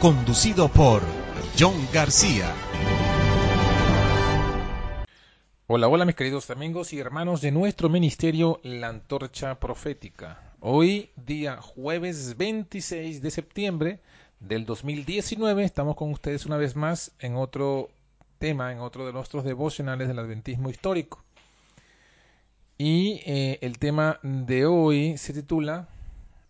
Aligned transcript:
conducido 0.00 0.68
por 0.68 1.02
John 1.58 1.74
García. 1.92 2.54
Hola, 5.66 5.88
hola 5.88 6.04
mis 6.04 6.14
queridos 6.14 6.50
amigos 6.50 6.92
y 6.92 7.00
hermanos 7.00 7.40
de 7.40 7.50
nuestro 7.50 7.88
ministerio 7.88 8.60
La 8.62 8.88
Antorcha 8.88 9.58
Profética. 9.58 10.54
Hoy, 10.60 11.10
día 11.16 11.60
jueves 11.60 12.36
26 12.36 13.20
de 13.20 13.30
septiembre 13.30 14.00
del 14.38 14.66
2019, 14.66 15.64
estamos 15.64 15.96
con 15.96 16.12
ustedes 16.12 16.46
una 16.46 16.56
vez 16.56 16.76
más 16.76 17.10
en 17.18 17.34
otro 17.34 17.90
tema, 18.38 18.72
en 18.72 18.78
otro 18.78 19.04
de 19.04 19.12
nuestros 19.12 19.42
devocionales 19.42 20.06
del 20.06 20.20
Adventismo 20.20 20.70
histórico. 20.70 21.24
Y 22.76 23.20
eh, 23.26 23.58
el 23.62 23.80
tema 23.80 24.20
de 24.22 24.64
hoy 24.64 25.18
se 25.18 25.32
titula, 25.32 25.88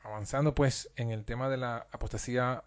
avanzando 0.03 0.55
pues 0.55 0.91
en 0.97 1.13
el 1.13 1.25
tema 1.25 1.49
de 1.49 1.57
la 1.57 1.87
apostasía 1.91 2.63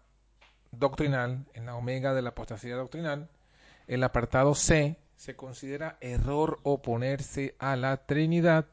doctrinal, 0.72 1.46
en 1.54 1.66
la 1.66 1.76
omega 1.76 2.14
de 2.14 2.22
la 2.22 2.30
apostasía 2.30 2.76
doctrinal, 2.76 3.28
el 3.86 4.02
apartado 4.02 4.54
C 4.54 4.96
se 5.16 5.36
considera 5.36 5.98
error 6.00 6.58
oponerse 6.64 7.54
a 7.58 7.76
la 7.76 8.06
Trinidad 8.06 8.66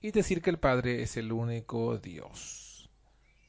y 0.00 0.12
decir 0.12 0.40
que 0.40 0.50
el 0.50 0.58
Padre 0.58 1.02
es 1.02 1.16
el 1.16 1.32
único 1.32 1.98
Dios. 1.98 2.88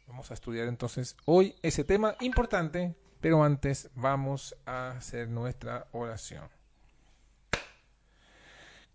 Vamos 0.08 0.30
a 0.32 0.34
estudiar 0.34 0.68
entonces 0.68 1.16
hoy 1.26 1.56
ese 1.62 1.86
tema 1.86 2.16
importante, 2.20 2.96
pero 3.22 3.44
antes 3.44 3.90
vamos 3.96 4.56
a 4.66 4.92
hacer 4.92 5.30
nuestra 5.30 5.88
oración. 5.94 6.50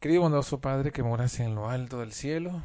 Querido 0.01 0.21
bondoso 0.21 0.61
Padre 0.61 0.93
que 0.93 1.03
moras 1.03 1.41
en 1.41 1.55
lo 1.55 1.71
alto 1.71 2.01
del 2.01 2.13
cielo, 2.13 2.63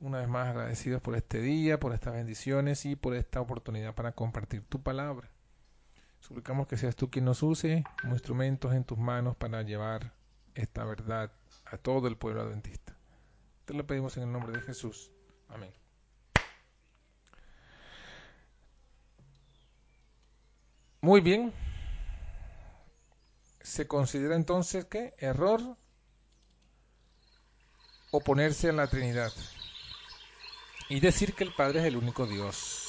una 0.00 0.18
vez 0.18 0.28
más 0.28 0.48
agradecidos 0.48 1.00
por 1.00 1.16
este 1.16 1.40
día, 1.40 1.80
por 1.80 1.94
estas 1.94 2.12
bendiciones 2.12 2.84
y 2.84 2.96
por 2.96 3.14
esta 3.14 3.40
oportunidad 3.40 3.94
para 3.94 4.12
compartir 4.12 4.62
tu 4.62 4.82
palabra. 4.82 5.30
Suplicamos 6.20 6.66
que 6.66 6.76
seas 6.76 6.96
tú 6.96 7.10
quien 7.10 7.24
nos 7.24 7.42
use 7.42 7.84
como 8.00 8.14
instrumentos 8.14 8.72
en 8.74 8.84
tus 8.84 8.98
manos 8.98 9.36
para 9.36 9.62
llevar 9.62 10.12
esta 10.54 10.84
verdad 10.84 11.30
a 11.66 11.78
todo 11.78 12.08
el 12.08 12.16
pueblo 12.16 12.42
adventista. 12.42 12.96
Te 13.64 13.74
lo 13.74 13.86
pedimos 13.86 14.16
en 14.16 14.24
el 14.24 14.32
nombre 14.32 14.52
de 14.52 14.62
Jesús. 14.62 15.10
Amén. 15.48 15.72
Muy 21.00 21.20
bien. 21.20 21.52
Se 23.60 23.86
considera 23.86 24.36
entonces 24.36 24.84
que 24.84 25.14
error 25.18 25.60
oponerse 28.10 28.70
a 28.70 28.72
la 28.72 28.86
Trinidad 28.86 29.32
y 30.88 31.00
decir 31.00 31.34
que 31.34 31.44
el 31.44 31.52
Padre 31.54 31.80
es 31.80 31.86
el 31.86 31.96
único 31.96 32.26
Dios. 32.26 32.85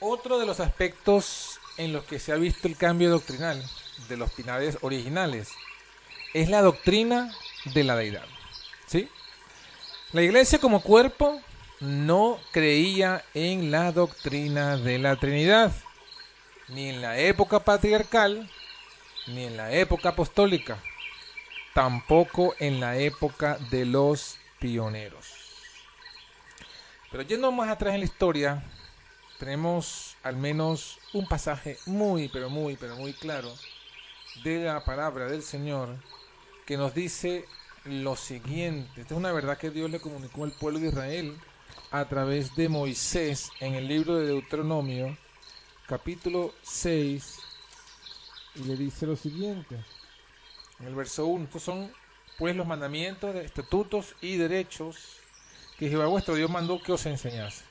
Otro 0.00 0.38
de 0.38 0.46
los 0.46 0.60
aspectos 0.60 1.58
en 1.76 1.92
los 1.92 2.04
que 2.04 2.20
se 2.20 2.32
ha 2.32 2.36
visto 2.36 2.68
el 2.68 2.76
cambio 2.76 3.10
doctrinal 3.10 3.62
de 4.08 4.16
los 4.16 4.30
pinares 4.30 4.78
originales 4.82 5.52
es 6.34 6.48
la 6.48 6.62
doctrina 6.62 7.34
de 7.64 7.84
la 7.84 7.96
deidad. 7.96 8.24
¿sí? 8.86 9.08
La 10.12 10.22
iglesia 10.22 10.60
como 10.60 10.82
cuerpo 10.82 11.40
no 11.80 12.38
creía 12.52 13.24
en 13.34 13.70
la 13.70 13.92
doctrina 13.92 14.76
de 14.76 14.98
la 14.98 15.16
Trinidad, 15.16 15.72
ni 16.68 16.88
en 16.90 17.00
la 17.02 17.18
época 17.18 17.64
patriarcal, 17.64 18.48
ni 19.26 19.44
en 19.44 19.56
la 19.56 19.72
época 19.72 20.10
apostólica, 20.10 20.82
tampoco 21.74 22.54
en 22.60 22.80
la 22.80 22.96
época 22.98 23.58
de 23.70 23.84
los 23.84 24.36
pioneros. 24.58 25.26
Pero 27.10 27.22
yendo 27.22 27.50
más 27.52 27.68
atrás 27.68 27.94
en 27.94 28.00
la 28.00 28.06
historia, 28.06 28.62
tenemos 29.38 30.16
al 30.24 30.36
menos 30.36 30.98
un 31.12 31.26
pasaje 31.26 31.78
muy, 31.86 32.28
pero 32.28 32.50
muy, 32.50 32.76
pero 32.76 32.96
muy 32.96 33.12
claro 33.12 33.52
de 34.42 34.64
la 34.64 34.84
palabra 34.84 35.26
del 35.26 35.42
Señor 35.42 35.96
que 36.66 36.76
nos 36.76 36.92
dice 36.92 37.44
lo 37.84 38.16
siguiente. 38.16 39.00
Esta 39.00 39.14
es 39.14 39.18
una 39.18 39.32
verdad 39.32 39.56
que 39.56 39.70
Dios 39.70 39.90
le 39.90 40.00
comunicó 40.00 40.44
al 40.44 40.50
pueblo 40.52 40.80
de 40.80 40.88
Israel 40.88 41.38
a 41.90 42.04
través 42.06 42.54
de 42.56 42.68
Moisés 42.68 43.50
en 43.60 43.74
el 43.74 43.88
libro 43.88 44.16
de 44.16 44.26
Deuteronomio, 44.26 45.16
capítulo 45.86 46.52
6, 46.62 47.38
y 48.56 48.64
le 48.64 48.76
dice 48.76 49.06
lo 49.06 49.16
siguiente. 49.16 49.76
En 50.80 50.86
el 50.88 50.94
verso 50.94 51.26
1, 51.26 51.44
estos 51.44 51.62
son 51.62 51.90
pues 52.38 52.54
los 52.54 52.66
mandamientos, 52.66 53.34
estatutos 53.36 54.14
y 54.20 54.36
derechos 54.36 55.20
que 55.78 55.88
Jehová 55.88 56.06
vuestro 56.06 56.34
Dios 56.34 56.50
mandó 56.50 56.80
que 56.80 56.92
os 56.92 57.06
enseñase 57.06 57.67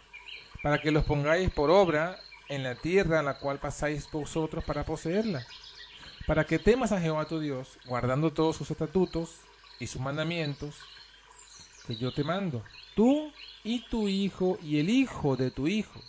para 0.67 0.81
que 0.81 0.91
los 0.91 1.05
pongáis 1.05 1.49
por 1.49 1.71
obra 1.71 2.19
en 2.49 2.61
la 2.61 2.75
tierra 2.75 3.21
a 3.21 3.23
la 3.23 3.35
cual 3.35 3.57
pasáis 3.57 4.11
vosotros 4.11 4.65
para 4.65 4.83
poseerla, 4.83 5.47
para 6.25 6.45
que 6.45 6.59
temas 6.59 6.91
a 6.91 6.99
Jehová 6.99 7.23
tu 7.23 7.39
Dios, 7.39 7.77
guardando 7.85 8.33
todos 8.33 8.57
sus 8.57 8.69
estatutos 8.69 9.29
y 9.79 9.87
sus 9.87 10.01
mandamientos 10.01 10.75
que 11.87 11.95
yo 11.95 12.11
te 12.11 12.25
mando, 12.25 12.61
tú 12.97 13.31
y 13.63 13.79
tu 13.89 14.09
hijo 14.09 14.57
y 14.61 14.81
el 14.81 14.89
hijo 14.89 15.37
de 15.37 15.51
tu 15.51 15.69
hijo, 15.69 16.01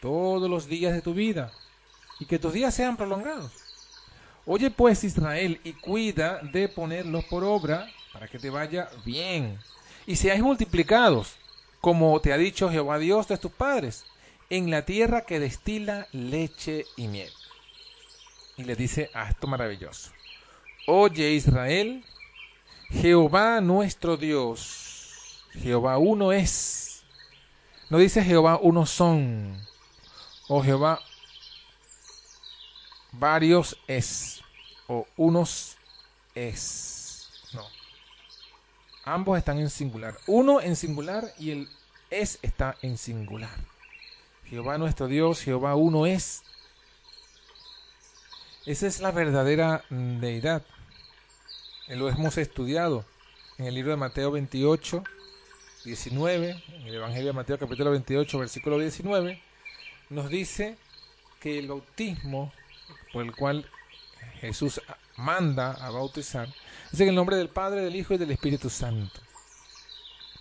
todos 0.00 0.48
los 0.48 0.68
días 0.68 0.92
de 0.94 1.02
tu 1.02 1.12
vida, 1.12 1.50
y 2.20 2.26
que 2.26 2.38
tus 2.38 2.52
días 2.52 2.72
sean 2.72 2.96
prolongados. 2.96 3.50
Oye 4.46 4.70
pues 4.70 5.02
Israel 5.02 5.60
y 5.64 5.72
cuida 5.72 6.38
de 6.52 6.68
ponerlos 6.68 7.24
por 7.24 7.42
obra 7.42 7.90
para 8.12 8.28
que 8.28 8.38
te 8.38 8.50
vaya 8.50 8.88
bien 9.04 9.58
y 10.06 10.14
seáis 10.14 10.44
multiplicados 10.44 11.34
como 11.84 12.18
te 12.22 12.32
ha 12.32 12.38
dicho 12.38 12.70
Jehová 12.70 12.98
Dios 12.98 13.28
de 13.28 13.36
tus 13.36 13.52
padres, 13.52 14.06
en 14.48 14.70
la 14.70 14.86
tierra 14.86 15.26
que 15.26 15.38
destila 15.38 16.08
leche 16.12 16.86
y 16.96 17.08
miel. 17.08 17.30
Y 18.56 18.64
le 18.64 18.74
dice 18.74 19.10
a 19.12 19.28
esto 19.28 19.46
maravilloso. 19.46 20.10
Oye 20.86 21.32
Israel, 21.32 22.02
Jehová 22.88 23.60
nuestro 23.60 24.16
Dios, 24.16 25.44
Jehová 25.52 25.98
uno 25.98 26.32
es. 26.32 27.04
No 27.90 27.98
dice 27.98 28.24
Jehová 28.24 28.58
uno 28.62 28.86
son, 28.86 29.54
o 30.48 30.62
Jehová 30.62 31.02
varios 33.12 33.76
es, 33.88 34.40
o 34.88 35.06
unos 35.18 35.76
es. 36.34 36.94
Ambos 39.04 39.36
están 39.36 39.58
en 39.58 39.68
singular. 39.68 40.16
Uno 40.26 40.62
en 40.62 40.76
singular 40.76 41.34
y 41.38 41.50
el 41.50 41.68
es 42.20 42.38
está 42.42 42.76
en 42.82 42.98
singular. 42.98 43.56
Jehová 44.46 44.78
nuestro 44.78 45.08
Dios, 45.08 45.40
Jehová 45.40 45.74
uno 45.74 46.06
es. 46.06 46.42
Esa 48.66 48.86
es 48.86 49.00
la 49.00 49.10
verdadera 49.10 49.84
deidad. 49.90 50.62
Lo 51.88 52.08
hemos 52.08 52.38
estudiado 52.38 53.04
en 53.58 53.66
el 53.66 53.74
libro 53.74 53.90
de 53.90 53.96
Mateo 53.96 54.30
28, 54.30 55.04
19, 55.84 56.62
en 56.68 56.86
el 56.86 56.94
Evangelio 56.94 57.26
de 57.28 57.32
Mateo 57.34 57.58
capítulo 57.58 57.90
28, 57.90 58.38
versículo 58.38 58.78
19, 58.78 59.42
nos 60.10 60.28
dice 60.30 60.78
que 61.40 61.58
el 61.58 61.68
bautismo 61.68 62.52
por 63.12 63.24
el 63.24 63.36
cual 63.36 63.68
Jesús 64.40 64.80
manda 65.16 65.72
a 65.72 65.90
bautizar 65.90 66.48
es 66.92 67.00
en 67.00 67.08
el 67.08 67.14
nombre 67.14 67.36
del 67.36 67.48
Padre, 67.48 67.82
del 67.82 67.96
Hijo 67.96 68.14
y 68.14 68.18
del 68.18 68.30
Espíritu 68.30 68.70
Santo. 68.70 69.20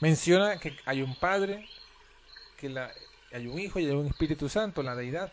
Menciona 0.04 0.58
que 0.60 0.76
hay 0.84 1.02
un 1.02 1.16
Padre, 1.16 1.66
que 2.60 2.68
hay 3.32 3.48
un 3.48 3.58
Hijo 3.58 3.80
y 3.80 3.86
hay 3.86 3.94
un 3.94 4.08
Espíritu 4.08 4.50
Santo, 4.50 4.84
la 4.84 4.98
deidad. 4.98 5.32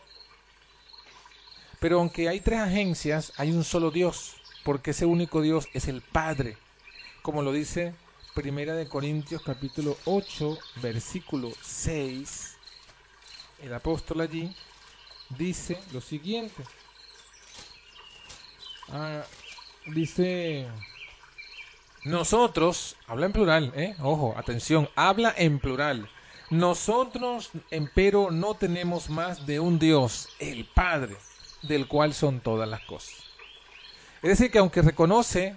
Pero 1.81 1.99
aunque 1.99 2.29
hay 2.29 2.39
tres 2.39 2.61
agencias, 2.61 3.33
hay 3.35 3.51
un 3.51 3.65
solo 3.65 3.91
Dios. 3.91 4.37
porque 4.63 4.91
ese 4.91 5.05
único 5.05 5.41
Dios 5.41 5.67
es 5.73 5.89
el 5.89 6.01
Padre, 6.01 6.55
como 7.21 7.41
lo 7.41 7.51
dice 7.51 7.93
Primera 8.33 8.73
de 8.73 8.87
Corintios 8.87 9.41
capítulo 9.41 9.97
8, 10.05 10.57
versículo 10.81 11.51
6. 11.61 12.55
El 13.63 13.73
apóstol 13.73 14.21
allí 14.21 14.55
dice 15.37 15.77
lo 15.91 15.99
siguiente. 15.99 16.63
Ah, 18.87 19.25
dice, 19.87 20.69
nosotros, 22.03 22.95
habla 23.07 23.27
en 23.27 23.31
plural, 23.31 23.73
¿eh? 23.75 23.95
ojo, 24.01 24.33
atención, 24.35 24.89
habla 24.95 25.33
en 25.37 25.59
plural. 25.59 26.09
Nosotros, 26.49 27.51
empero, 27.69 28.31
no 28.31 28.55
tenemos 28.55 29.09
más 29.09 29.45
de 29.45 29.59
un 29.59 29.77
Dios, 29.77 30.29
el 30.39 30.65
Padre, 30.65 31.15
del 31.61 31.87
cual 31.87 32.13
son 32.13 32.39
todas 32.39 32.67
las 32.67 32.81
cosas. 32.81 33.15
Es 34.21 34.29
decir, 34.29 34.51
que 34.51 34.57
aunque 34.57 34.81
reconoce 34.81 35.55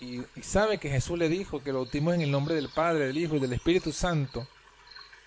y, 0.00 0.22
sabe 0.42 0.78
que 0.78 0.90
Jesús 0.90 1.18
le 1.18 1.28
dijo 1.28 1.62
que 1.62 1.72
lo 1.72 1.80
bautismo 1.80 2.12
en 2.12 2.20
el 2.20 2.30
nombre 2.30 2.54
del 2.54 2.68
Padre, 2.68 3.06
del 3.06 3.18
Hijo 3.18 3.36
y 3.36 3.40
del 3.40 3.54
Espíritu 3.54 3.92
Santo, 3.92 4.46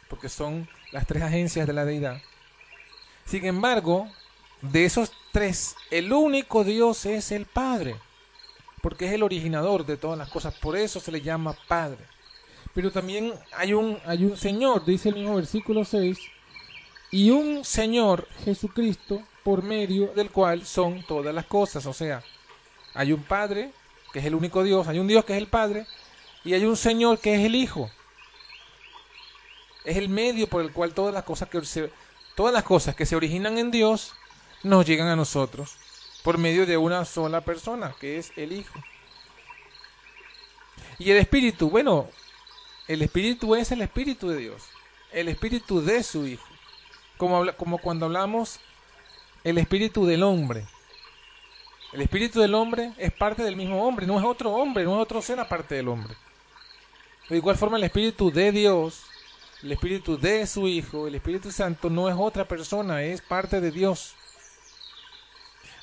porque 0.07 0.29
son 0.29 0.69
las 0.91 1.07
tres 1.07 1.23
agencias 1.23 1.65
de 1.65 1.73
la 1.73 1.85
deidad, 1.85 2.21
sin 3.25 3.45
embargo, 3.45 4.07
de 4.61 4.85
esos 4.85 5.11
tres, 5.31 5.75
el 5.91 6.13
único 6.13 6.63
Dios 6.63 7.05
es 7.05 7.31
el 7.31 7.45
Padre, 7.45 7.95
porque 8.81 9.05
es 9.05 9.13
el 9.13 9.23
originador 9.23 9.85
de 9.85 9.97
todas 9.97 10.17
las 10.17 10.29
cosas, 10.29 10.53
por 10.55 10.77
eso 10.77 10.99
se 10.99 11.11
le 11.11 11.21
llama 11.21 11.55
Padre. 11.67 12.03
Pero 12.73 12.91
también 12.91 13.33
hay 13.51 13.73
un, 13.73 13.97
hay 14.05 14.23
un 14.23 14.37
Señor, 14.37 14.85
dice 14.85 15.09
el 15.09 15.15
mismo 15.15 15.35
versículo 15.35 15.83
6, 15.85 16.17
y 17.11 17.31
un 17.31 17.65
Señor 17.65 18.27
Jesucristo 18.45 19.21
por 19.43 19.63
medio 19.63 20.07
del 20.15 20.29
cual 20.29 20.65
son 20.65 21.03
todas 21.03 21.33
las 21.33 21.45
cosas. 21.45 21.85
O 21.85 21.93
sea, 21.93 22.23
hay 22.93 23.11
un 23.11 23.23
Padre, 23.23 23.71
que 24.13 24.19
es 24.19 24.25
el 24.25 24.35
único 24.35 24.63
Dios, 24.63 24.87
hay 24.87 24.99
un 24.99 25.07
Dios 25.07 25.25
que 25.25 25.33
es 25.33 25.39
el 25.39 25.47
Padre, 25.47 25.85
y 26.43 26.53
hay 26.53 26.65
un 26.65 26.77
Señor 26.77 27.19
que 27.19 27.35
es 27.35 27.41
el 27.41 27.55
Hijo. 27.55 27.89
Es 29.83 29.97
el 29.97 30.09
medio 30.09 30.47
por 30.47 30.61
el 30.61 30.71
cual 30.71 30.93
todas 30.93 31.13
las 31.13 31.23
cosas 31.23 31.49
que 31.49 31.63
se, 31.65 31.91
Todas 32.35 32.53
las 32.53 32.63
cosas 32.63 32.95
que 32.95 33.05
se 33.05 33.15
originan 33.15 33.57
en 33.57 33.71
Dios 33.71 34.13
nos 34.63 34.85
llegan 34.85 35.07
a 35.07 35.15
nosotros 35.15 35.75
por 36.23 36.37
medio 36.37 36.65
de 36.65 36.77
una 36.77 37.05
sola 37.05 37.41
persona, 37.41 37.95
que 37.99 38.17
es 38.17 38.31
el 38.35 38.51
Hijo. 38.51 38.79
Y 40.97 41.11
el 41.11 41.17
Espíritu, 41.17 41.69
bueno, 41.69 42.09
el 42.87 43.01
Espíritu 43.01 43.55
es 43.55 43.71
el 43.71 43.81
Espíritu 43.81 44.29
de 44.29 44.37
Dios, 44.37 44.63
el 45.11 45.27
Espíritu 45.29 45.81
de 45.81 46.03
su 46.03 46.25
Hijo. 46.27 46.45
Como, 47.17 47.51
como 47.53 47.77
cuando 47.77 48.05
hablamos 48.05 48.59
el 49.43 49.57
Espíritu 49.57 50.05
del 50.05 50.23
hombre. 50.23 50.65
El 51.93 52.01
Espíritu 52.01 52.39
del 52.39 52.53
hombre 52.53 52.93
es 52.97 53.11
parte 53.11 53.43
del 53.43 53.55
mismo 53.55 53.85
hombre, 53.85 54.05
no 54.05 54.19
es 54.19 54.25
otro 54.25 54.51
hombre, 54.51 54.83
no 54.83 54.95
es 54.95 55.01
otro 55.01 55.21
ser 55.21 55.39
aparte 55.39 55.75
del 55.75 55.87
hombre. 55.87 56.15
De 57.29 57.37
igual 57.37 57.57
forma 57.57 57.77
el 57.77 57.83
Espíritu 57.83 58.31
de 58.31 58.51
Dios 58.51 59.03
el 59.61 59.73
Espíritu 59.73 60.17
de 60.17 60.47
su 60.47 60.67
Hijo, 60.69 61.07
el 61.07 61.15
Espíritu 61.15 61.51
Santo, 61.51 61.89
no 61.89 62.07
es 62.07 62.15
otra 62.17 62.47
persona, 62.47 63.03
es 63.03 63.21
parte 63.21 63.59
de 63.59 63.71
Dios. 63.71 64.15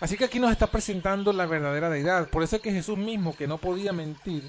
Así 0.00 0.16
que 0.16 0.26
aquí 0.26 0.38
nos 0.38 0.52
está 0.52 0.66
presentando 0.66 1.32
la 1.32 1.46
verdadera 1.46 1.88
deidad. 1.88 2.28
Por 2.28 2.42
eso 2.42 2.56
es 2.56 2.62
que 2.62 2.72
Jesús 2.72 2.98
mismo, 2.98 3.34
que 3.34 3.46
no 3.46 3.58
podía 3.58 3.92
mentir, 3.92 4.44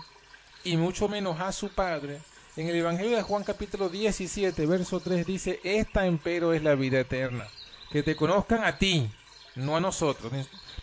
y 0.63 0.75
mucho 0.75 1.07
menos 1.07 1.39
a 1.39 1.51
su 1.51 1.69
Padre, 1.69 2.19
en 2.57 2.67
el 2.67 2.75
Evangelio 2.75 3.15
de 3.15 3.23
Juan 3.23 3.43
capítulo 3.43 3.87
17, 3.87 4.65
verso 4.65 4.99
3 4.99 5.25
dice, 5.25 5.59
esta 5.63 6.05
empero 6.05 6.53
es 6.53 6.63
la 6.63 6.75
vida 6.75 6.99
eterna, 6.99 7.47
que 7.91 8.03
te 8.03 8.15
conozcan 8.15 8.63
a 8.63 8.77
ti, 8.77 9.09
no 9.55 9.77
a 9.77 9.79
nosotros. 9.79 10.33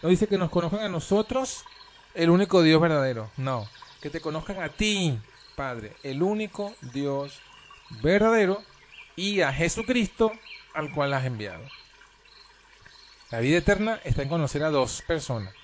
No 0.02 0.08
dice 0.08 0.28
que 0.28 0.38
nos 0.38 0.50
conozcan 0.50 0.80
a 0.80 0.88
nosotros, 0.88 1.64
el 2.14 2.30
único 2.30 2.62
Dios 2.62 2.80
verdadero, 2.80 3.30
no, 3.36 3.68
que 4.00 4.08
te 4.08 4.20
conozcan 4.20 4.62
a 4.62 4.68
ti, 4.68 5.18
Padre, 5.56 5.92
el 6.02 6.22
único 6.22 6.72
Dios 6.80 7.40
verdadero 8.02 8.62
y 9.16 9.42
a 9.42 9.52
Jesucristo 9.52 10.32
al 10.72 10.92
cual 10.92 11.12
has 11.12 11.26
enviado. 11.26 11.64
La 13.30 13.40
vida 13.40 13.58
eterna 13.58 14.00
está 14.04 14.22
en 14.22 14.28
conocer 14.28 14.62
a 14.62 14.70
dos 14.70 15.02
personas, 15.02 15.54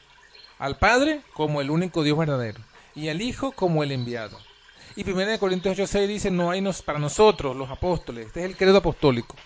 al 0.59 0.79
Padre 0.79 1.21
como 1.35 1.61
el 1.61 1.71
único 1.71 2.03
Dios 2.03 2.17
verdadero 2.17 2.61
y 2.95 3.09
al 3.09 3.21
Hijo 3.21 3.53
como 3.53 3.83
el 3.83 3.93
enviado. 3.93 4.39
Y 4.97 5.09
1 5.09 5.39
Corintios 5.39 5.79
8:6 5.79 6.07
dice, 6.07 6.31
no 6.31 6.51
hay 6.51 6.61
nos, 6.61 6.83
para 6.83 6.99
nosotros 6.99 7.55
los 7.55 7.71
apóstoles, 7.71 8.27
este 8.27 8.41
es 8.41 8.47
el 8.47 8.57
credo 8.57 8.79
apostólico. 8.79 9.37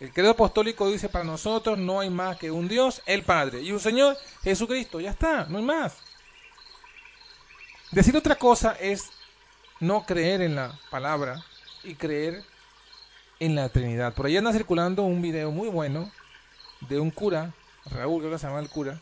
El 0.00 0.12
credo 0.12 0.30
apostólico 0.30 0.90
dice, 0.90 1.10
para 1.10 1.24
nosotros 1.24 1.78
no 1.78 2.00
hay 2.00 2.08
más 2.08 2.38
que 2.38 2.50
un 2.50 2.66
Dios, 2.66 3.02
el 3.04 3.22
Padre, 3.22 3.60
y 3.60 3.70
un 3.70 3.80
Señor, 3.80 4.16
Jesucristo, 4.42 4.98
ya 4.98 5.10
está, 5.10 5.44
no 5.44 5.58
hay 5.58 5.64
más. 5.64 5.98
Decir 7.90 8.16
otra 8.16 8.36
cosa 8.36 8.76
es 8.80 9.10
no 9.80 10.06
creer 10.06 10.40
en 10.40 10.54
la 10.54 10.78
palabra 10.90 11.44
y 11.84 11.94
creer 11.94 12.42
en 13.38 13.54
la 13.54 13.68
Trinidad. 13.68 14.14
Por 14.14 14.26
ahí 14.26 14.36
anda 14.38 14.52
circulando 14.52 15.02
un 15.02 15.20
video 15.20 15.50
muy 15.50 15.68
bueno 15.68 16.10
de 16.88 17.00
un 17.00 17.10
cura, 17.10 17.52
Raúl, 17.86 18.20
creo 18.20 18.32
que 18.32 18.38
se 18.38 18.46
llama 18.46 18.60
el 18.60 18.68
cura, 18.68 19.00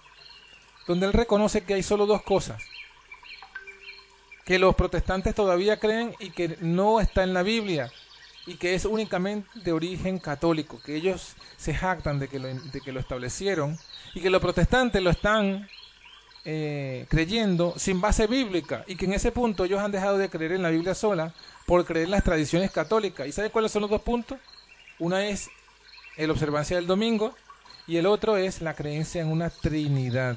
donde 0.86 1.06
él 1.06 1.12
reconoce 1.12 1.64
que 1.64 1.74
hay 1.74 1.82
solo 1.82 2.06
dos 2.06 2.22
cosas 2.22 2.62
que 4.48 4.58
los 4.58 4.74
protestantes 4.76 5.34
todavía 5.34 5.78
creen 5.78 6.16
y 6.18 6.30
que 6.30 6.56
no 6.62 7.00
está 7.00 7.22
en 7.22 7.34
la 7.34 7.42
Biblia 7.42 7.92
y 8.46 8.54
que 8.54 8.74
es 8.74 8.86
únicamente 8.86 9.46
de 9.60 9.72
origen 9.72 10.18
católico, 10.18 10.80
que 10.82 10.96
ellos 10.96 11.34
se 11.58 11.74
jactan 11.74 12.18
de 12.18 12.28
que 12.28 12.38
lo, 12.38 12.48
de 12.48 12.80
que 12.80 12.92
lo 12.92 12.98
establecieron 12.98 13.78
y 14.14 14.22
que 14.22 14.30
los 14.30 14.40
protestantes 14.40 15.02
lo 15.02 15.10
están 15.10 15.68
eh, 16.46 17.04
creyendo 17.10 17.74
sin 17.76 18.00
base 18.00 18.26
bíblica 18.26 18.84
y 18.86 18.96
que 18.96 19.04
en 19.04 19.12
ese 19.12 19.32
punto 19.32 19.64
ellos 19.64 19.80
han 19.80 19.92
dejado 19.92 20.16
de 20.16 20.30
creer 20.30 20.52
en 20.52 20.62
la 20.62 20.70
Biblia 20.70 20.94
sola 20.94 21.34
por 21.66 21.84
creer 21.84 22.06
en 22.06 22.12
las 22.12 22.24
tradiciones 22.24 22.70
católicas. 22.70 23.26
¿Y 23.26 23.32
sabe 23.32 23.50
cuáles 23.50 23.70
son 23.70 23.82
los 23.82 23.90
dos 23.90 24.00
puntos? 24.00 24.38
Una 24.98 25.26
es 25.26 25.50
la 26.16 26.32
observancia 26.32 26.76
del 26.76 26.86
domingo 26.86 27.34
y 27.88 27.96
el 27.96 28.06
otro 28.06 28.36
es 28.36 28.60
la 28.60 28.74
creencia 28.74 29.22
en 29.22 29.32
una 29.32 29.48
Trinidad. 29.48 30.36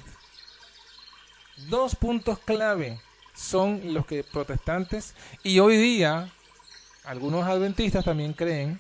Dos 1.70 1.96
puntos 1.96 2.40
clave 2.40 3.00
son 3.36 3.94
los 3.94 4.06
que 4.06 4.24
protestantes 4.24 5.14
y 5.44 5.60
hoy 5.60 5.76
día 5.76 6.32
algunos 7.04 7.46
adventistas 7.46 8.06
también 8.06 8.34
creen 8.34 8.80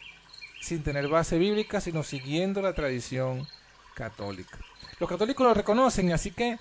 sin 0.62 0.84
tener 0.84 1.10
base 1.10 1.38
bíblica, 1.38 1.82
sino 1.82 2.02
siguiendo 2.02 2.62
la 2.62 2.74
tradición 2.74 3.46
católica. 3.94 4.58
Los 5.00 5.10
católicos 5.10 5.46
lo 5.46 5.54
reconocen, 5.54 6.14
así 6.14 6.32
que 6.32 6.58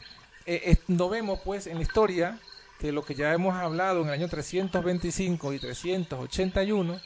eh, 0.46 0.76
no 0.88 1.08
vemos 1.08 1.40
pues 1.44 1.68
en 1.68 1.76
la 1.76 1.82
historia 1.82 2.40
que 2.80 2.90
lo 2.90 3.04
que 3.04 3.14
ya 3.14 3.32
hemos 3.32 3.54
hablado 3.54 4.00
en 4.00 4.08
el 4.08 4.14
año 4.14 4.28
325 4.28 5.52
y 5.52 5.58
381, 5.61 7.00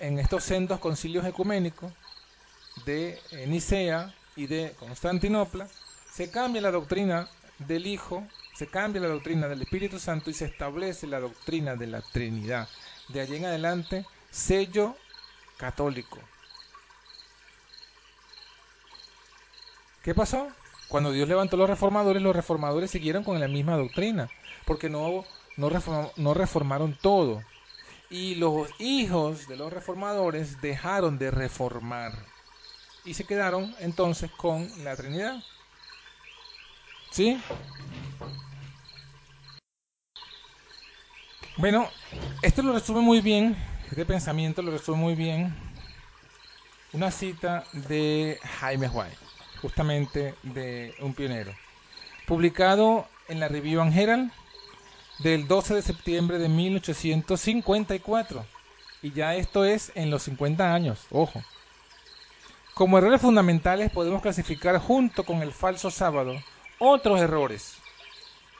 en 0.00 0.18
estos 0.18 0.44
sendos 0.44 0.80
concilios 0.80 1.26
ecuménicos 1.26 1.92
de 2.84 3.20
Nicea 3.46 4.14
y 4.36 4.46
de 4.46 4.74
Constantinopla, 4.78 5.68
se 6.12 6.30
cambia 6.30 6.62
la 6.62 6.70
doctrina 6.70 7.28
del 7.58 7.86
Hijo, 7.86 8.26
se 8.54 8.66
cambia 8.66 9.02
la 9.02 9.08
doctrina 9.08 9.48
del 9.48 9.62
Espíritu 9.62 9.98
Santo 9.98 10.30
y 10.30 10.34
se 10.34 10.46
establece 10.46 11.06
la 11.06 11.20
doctrina 11.20 11.76
de 11.76 11.86
la 11.86 12.02
Trinidad. 12.02 12.68
De 13.08 13.20
allí 13.20 13.36
en 13.36 13.44
adelante, 13.46 14.04
sello 14.30 14.96
católico. 15.56 16.18
¿Qué 20.02 20.14
pasó? 20.14 20.48
Cuando 20.88 21.10
Dios 21.10 21.28
levantó 21.28 21.56
los 21.56 21.68
reformadores, 21.68 22.22
los 22.22 22.36
reformadores 22.36 22.90
siguieron 22.90 23.24
con 23.24 23.40
la 23.40 23.48
misma 23.48 23.76
doctrina, 23.76 24.30
porque 24.64 24.88
no, 24.88 25.24
no, 25.56 26.34
reformaron 26.34 26.96
todo. 27.00 27.42
Y 28.08 28.36
los 28.36 28.68
hijos 28.78 29.48
de 29.48 29.56
los 29.56 29.72
reformadores 29.72 30.60
dejaron 30.60 31.18
de 31.18 31.32
reformar 31.32 32.12
y 33.06 33.14
se 33.14 33.24
quedaron 33.24 33.74
entonces 33.80 34.30
con 34.32 34.70
la 34.84 34.96
Trinidad. 34.96 35.42
¿Sí? 37.10 37.40
Bueno, 41.56 41.88
esto 42.42 42.62
lo 42.62 42.74
resume 42.74 43.00
muy 43.00 43.20
bien, 43.20 43.56
este 43.90 44.04
pensamiento 44.04 44.60
lo 44.60 44.72
resume 44.72 44.98
muy 44.98 45.14
bien 45.14 45.54
una 46.92 47.10
cita 47.10 47.64
de 47.72 48.38
Jaime 48.58 48.88
White 48.88 49.16
justamente 49.60 50.34
de 50.42 50.94
un 51.00 51.14
pionero. 51.14 51.52
Publicado 52.26 53.06
en 53.28 53.40
la 53.40 53.48
Review 53.48 53.80
and 53.80 53.96
Herald 53.96 54.30
del 55.20 55.48
12 55.48 55.74
de 55.74 55.82
septiembre 55.82 56.38
de 56.38 56.48
1854. 56.48 58.44
Y 59.02 59.12
ya 59.12 59.34
esto 59.34 59.64
es 59.64 59.92
en 59.94 60.10
los 60.10 60.24
50 60.24 60.72
años, 60.74 61.06
ojo. 61.10 61.42
Como 62.76 62.98
errores 62.98 63.22
fundamentales 63.22 63.90
podemos 63.90 64.20
clasificar 64.20 64.78
junto 64.78 65.24
con 65.24 65.40
el 65.40 65.50
falso 65.50 65.90
sábado 65.90 66.36
otros 66.78 67.18
errores 67.18 67.78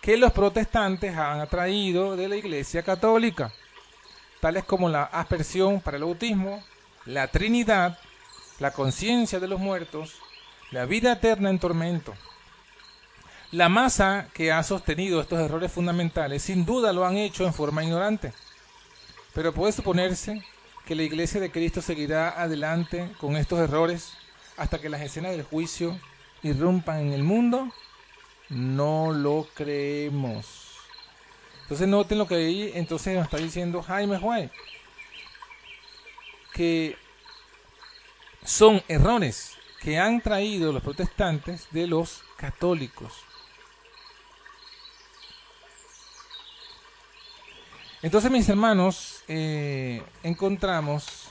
que 0.00 0.16
los 0.16 0.32
protestantes 0.32 1.14
han 1.14 1.40
atraído 1.40 2.16
de 2.16 2.26
la 2.26 2.36
Iglesia 2.36 2.82
Católica, 2.82 3.52
tales 4.40 4.64
como 4.64 4.88
la 4.88 5.02
aspersión 5.02 5.82
para 5.82 5.98
el 5.98 6.04
bautismo, 6.04 6.64
la 7.04 7.28
Trinidad, 7.28 7.98
la 8.58 8.70
conciencia 8.70 9.38
de 9.38 9.48
los 9.48 9.60
muertos, 9.60 10.14
la 10.70 10.86
vida 10.86 11.12
eterna 11.12 11.50
en 11.50 11.58
tormento, 11.58 12.14
La 13.52 13.68
masa 13.68 14.28
que 14.32 14.50
ha 14.50 14.62
sostenido 14.62 15.20
estos 15.20 15.40
errores 15.40 15.70
fundamentales 15.70 16.42
sin 16.42 16.64
duda 16.64 16.94
lo 16.94 17.04
han 17.04 17.18
hecho 17.18 17.44
en 17.44 17.52
forma 17.52 17.84
ignorante. 17.84 18.32
Pero 19.34 19.52
puede 19.52 19.74
suponerse 19.74 20.42
que 20.86 20.94
la 20.94 21.02
iglesia 21.02 21.40
de 21.40 21.50
Cristo 21.50 21.82
seguirá 21.82 22.40
adelante 22.40 23.10
con 23.18 23.36
estos 23.36 23.58
errores 23.58 24.12
hasta 24.56 24.80
que 24.80 24.88
las 24.88 25.02
escenas 25.02 25.32
del 25.32 25.42
juicio 25.42 25.98
irrumpan 26.42 27.00
en 27.00 27.12
el 27.12 27.24
mundo. 27.24 27.72
No 28.48 29.12
lo 29.12 29.48
creemos. 29.54 30.46
Entonces 31.62 31.88
noten 31.88 32.18
lo 32.18 32.28
que 32.28 32.36
ahí 32.36 32.70
entonces 32.74 33.16
nos 33.16 33.24
está 33.24 33.38
diciendo 33.38 33.82
Jaime 33.82 34.18
Juárez. 34.18 34.52
Que 36.54 36.96
son 38.44 38.80
errores 38.86 39.56
que 39.80 39.98
han 39.98 40.20
traído 40.20 40.72
los 40.72 40.82
protestantes 40.82 41.66
de 41.72 41.88
los 41.88 42.22
católicos. 42.36 43.25
Entonces, 48.02 48.30
mis 48.30 48.48
hermanos, 48.48 49.22
eh, 49.26 50.02
encontramos 50.22 51.30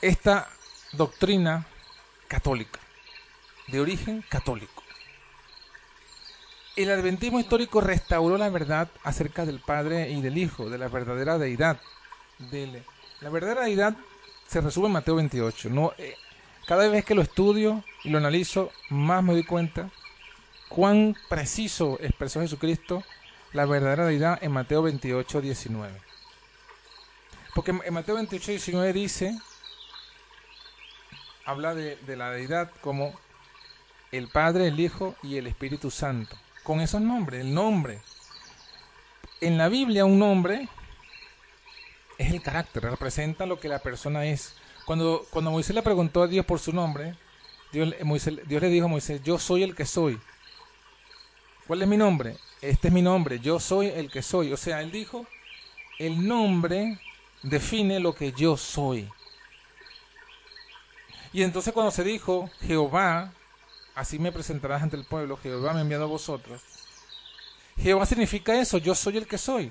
esta 0.00 0.48
doctrina 0.92 1.66
católica, 2.28 2.80
de 3.68 3.80
origen 3.80 4.24
católico. 4.28 4.82
El 6.76 6.90
adventismo 6.90 7.38
histórico 7.38 7.80
restauró 7.80 8.36
la 8.36 8.48
verdad 8.48 8.88
acerca 9.04 9.44
del 9.44 9.60
Padre 9.60 10.10
y 10.10 10.20
del 10.22 10.38
Hijo, 10.38 10.70
de 10.70 10.78
la 10.78 10.88
verdadera 10.88 11.38
deidad. 11.38 11.80
De 12.38 12.82
la 13.20 13.30
verdadera 13.30 13.62
deidad 13.62 13.96
se 14.48 14.60
resume 14.60 14.86
en 14.86 14.92
Mateo 14.94 15.16
28. 15.16 15.70
No, 15.70 15.92
eh, 15.98 16.16
cada 16.66 16.88
vez 16.88 17.04
que 17.04 17.14
lo 17.14 17.22
estudio 17.22 17.84
y 18.02 18.08
lo 18.08 18.18
analizo, 18.18 18.72
más 18.88 19.22
me 19.22 19.34
doy 19.34 19.44
cuenta 19.44 19.90
cuán 20.68 21.14
preciso 21.28 21.98
expresó 22.00 22.40
Jesucristo 22.40 23.04
la 23.54 23.64
verdadera 23.66 24.04
deidad 24.04 24.38
en 24.42 24.50
Mateo 24.52 24.82
28, 24.82 25.40
19. 25.40 26.00
Porque 27.54 27.70
en 27.70 27.94
Mateo 27.94 28.16
28, 28.16 28.50
19 28.50 28.92
dice, 28.92 29.38
habla 31.44 31.72
de, 31.74 31.96
la 32.16 32.32
deidad 32.32 32.72
como 32.80 33.14
el 34.10 34.26
Padre, 34.26 34.66
el 34.66 34.80
Hijo 34.80 35.14
y 35.22 35.36
el 35.36 35.46
Espíritu 35.46 35.92
Santo. 35.92 36.36
Con 36.64 36.80
esos 36.80 37.00
nombres, 37.00 37.42
el 37.42 37.54
nombre. 37.54 38.00
En 39.40 39.56
la 39.56 39.68
Biblia 39.68 40.04
un 40.04 40.18
nombre 40.18 40.68
es 42.18 42.32
el 42.32 42.42
carácter, 42.42 42.82
representa 42.82 43.46
lo 43.46 43.60
que 43.60 43.68
la 43.68 43.78
persona 43.78 44.24
es. 44.24 44.54
Cuando, 44.84 45.24
cuando 45.30 45.52
Moisés 45.52 45.76
le 45.76 45.82
preguntó 45.82 46.24
a 46.24 46.26
Dios 46.26 46.44
por 46.44 46.58
su 46.58 46.72
nombre, 46.72 47.16
Dios, 47.70 47.94
Dios 48.46 48.62
le 48.62 48.68
dijo 48.68 48.86
a 48.86 48.88
Moisés, 48.88 49.22
yo 49.22 49.38
soy 49.38 49.62
el 49.62 49.76
que 49.76 49.86
soy. 49.86 50.20
¿Cuál 51.68 51.82
es 51.82 51.88
mi 51.88 51.96
nombre? 51.96 52.36
Este 52.70 52.88
es 52.88 52.94
mi 52.94 53.02
nombre, 53.02 53.40
yo 53.40 53.60
soy 53.60 53.88
el 53.88 54.10
que 54.10 54.22
soy. 54.22 54.52
O 54.52 54.56
sea, 54.56 54.80
él 54.80 54.90
dijo, 54.90 55.26
el 55.98 56.26
nombre 56.26 56.98
define 57.42 58.00
lo 58.00 58.14
que 58.14 58.32
yo 58.32 58.56
soy. 58.56 59.08
Y 61.32 61.42
entonces 61.42 61.74
cuando 61.74 61.90
se 61.90 62.04
dijo, 62.04 62.48
Jehová, 62.62 63.32
así 63.94 64.18
me 64.18 64.32
presentarás 64.32 64.82
ante 64.82 64.96
el 64.96 65.04
pueblo, 65.04 65.36
Jehová 65.36 65.72
me 65.74 65.80
ha 65.80 65.82
enviado 65.82 66.04
a 66.04 66.08
vosotros. 66.08 66.62
Jehová 67.76 68.06
significa 68.06 68.58
eso, 68.58 68.78
yo 68.78 68.94
soy 68.94 69.18
el 69.18 69.26
que 69.26 69.36
soy. 69.36 69.70